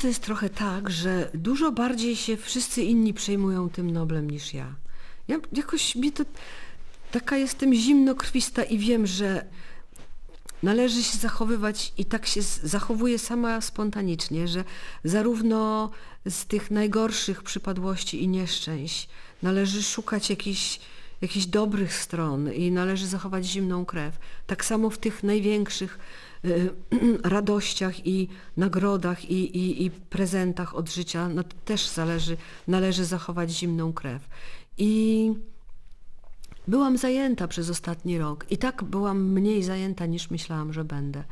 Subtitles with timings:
[0.00, 4.74] to jest trochę tak, że dużo bardziej się wszyscy inni przejmują tym Noblem niż ja.
[5.28, 6.24] Ja jakoś mi to...
[7.10, 9.44] Taka jestem zimnokrwista i wiem, że
[10.62, 14.64] należy się zachowywać i tak się zachowuję sama spontanicznie, że
[15.04, 15.90] zarówno
[16.28, 19.08] z tych najgorszych przypadłości i nieszczęść
[19.42, 20.80] należy szukać jakichś,
[21.20, 24.18] jakichś dobrych stron i należy zachować zimną krew.
[24.46, 25.98] Tak samo w tych największych
[26.44, 26.70] y,
[27.22, 32.36] radościach i nagrodach i, i, i prezentach od życia no, też zależy,
[32.68, 34.28] należy zachować zimną krew.
[34.78, 35.34] I
[36.68, 41.24] Byłam zajęta przez ostatni rok i tak byłam mniej zajęta niż myślałam, że będę.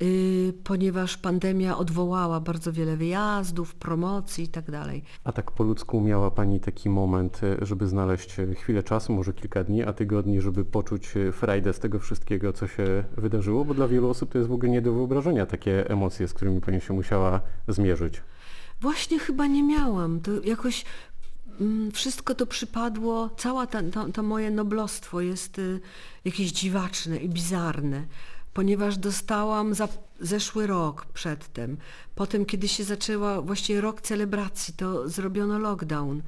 [0.00, 5.02] Yy, ponieważ pandemia odwołała bardzo wiele wyjazdów, promocji i tak dalej.
[5.24, 9.32] A tak po ludzku miała Pani taki moment, e, żeby znaleźć e, chwilę czasu, może
[9.32, 13.64] kilka dni, a tygodni, żeby poczuć frajdę z tego wszystkiego, co się wydarzyło?
[13.64, 16.60] Bo dla wielu osób to jest w ogóle nie do wyobrażenia takie emocje, z którymi
[16.60, 18.22] Pani się musiała zmierzyć.
[18.80, 20.20] Właśnie chyba nie miałam.
[20.20, 20.84] To jakoś
[21.60, 25.80] mm, wszystko to przypadło, cała ta, to, to moje noblostwo jest y,
[26.24, 28.06] jakieś dziwaczne i bizarne,
[28.58, 29.88] ponieważ dostałam za
[30.20, 31.76] zeszły rok przedtem.
[32.14, 36.22] Potem, kiedy się zaczęła właściwie rok celebracji, to zrobiono lockdown.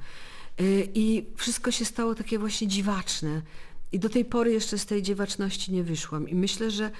[0.61, 3.41] Y, I wszystko się stało takie właśnie dziwaczne.
[3.91, 6.29] I do tej pory jeszcze z tej dziwaczności nie wyszłam.
[6.29, 6.91] I myślę, że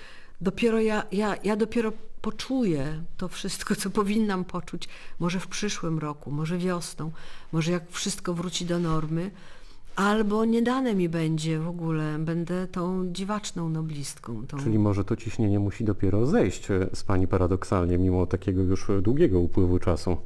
[0.41, 6.31] dopiero ja, ja, ja dopiero poczuję to wszystko, co powinnam poczuć, może w przyszłym roku,
[6.31, 7.11] może wiosną,
[7.51, 9.31] może jak wszystko wróci do normy,
[9.95, 14.47] albo nie dane mi będzie w ogóle, będę tą dziwaczną noblistką.
[14.47, 14.57] Tą...
[14.57, 19.01] Czyli może to ciśnienie musi dopiero zejść e, z Pani paradoksalnie, mimo takiego już e,
[19.01, 20.17] długiego upływu czasu.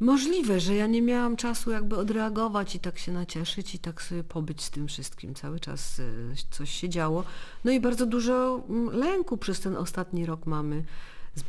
[0.00, 4.24] Możliwe, że ja nie miałam czasu jakby odreagować i tak się nacieszyć i tak sobie
[4.24, 5.34] pobyć z tym wszystkim.
[5.34, 6.04] Cały czas e,
[6.50, 7.24] coś się działo.
[7.64, 10.84] No i bardzo dużo mm, lęku przez ten ostatni rok mamy.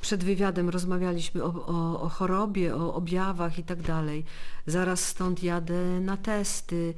[0.02, 4.26] Przed wywiadem rozmawialiśmy o, o, o chorobie, o objawach i tak dalej.
[4.66, 6.94] Zaraz stąd jadę na testy.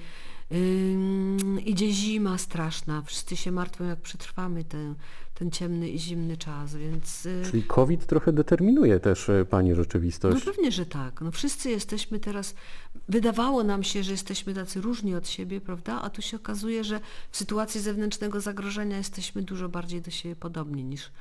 [0.52, 3.02] Ym, idzie zima straszna.
[3.02, 4.96] Wszyscy się martwią, jak przetrwamy ten,
[5.36, 7.26] ten ciemny i zimny czas, więc...
[7.26, 10.46] y, Czyli COVID trochę determinuje też e, Pani no rzeczywistość.
[10.46, 11.22] pewnie, że tak.
[11.22, 12.56] No wszyscy jesteśmy teraz,
[13.10, 16.02] wydawało nam się, że jesteśmy tacy różni od siebie, prawda?
[16.02, 17.00] A tu się okazuje, że
[17.32, 21.12] w sytuacji zewnętrznego zagrożenia jesteśmy dużo bardziej do siebie podobni niż,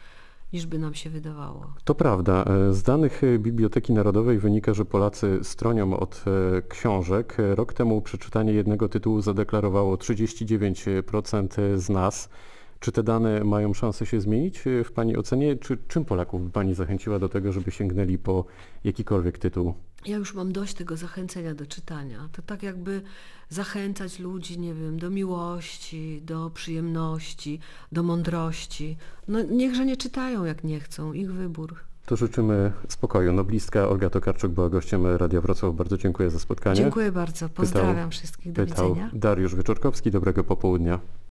[0.52, 1.72] niż by nam się wydawało.
[1.84, 2.44] To prawda.
[2.44, 7.36] E, Z danych e, Biblioteki Narodowej wynika, że Polacy stronią od e, książek.
[7.54, 12.28] Rok temu przeczytanie jednego tytułu zadeklarowało 39% z nas.
[12.80, 15.56] Czy te dane mają szansę się zmienić w Pani ocenie?
[15.56, 18.44] Czy czym Polaków by Pani zachęciła do tego, żeby sięgnęli po
[18.84, 19.74] jakikolwiek tytuł?
[20.06, 22.28] Ja już mam dość tego zachęcenia do czytania.
[22.32, 23.02] To tak jakby
[23.48, 27.60] zachęcać ludzi, nie wiem, do miłości, do przyjemności,
[27.92, 28.96] do mądrości.
[29.28, 31.12] No niechże nie czytają, jak nie chcą.
[31.12, 31.74] Ich wybór.
[32.06, 33.32] To życzymy spokoju.
[33.32, 35.74] Noblistka Olga Tokarczuk była gościem Radia Wrocław.
[35.74, 36.76] Bardzo dziękuję za spotkanie.
[36.76, 37.48] Dziękuję bardzo.
[37.48, 38.52] Pozdrawiam wszystkich.
[38.52, 39.10] Do Pytał widzenia.
[39.12, 40.10] Dariusz Wieczorkowski.
[40.10, 41.00] Dobrego popołudnia.